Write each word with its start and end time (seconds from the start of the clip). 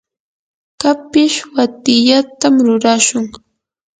kapish 0.81 1.37
watyatam 1.55 2.55
rurashun. 2.65 3.23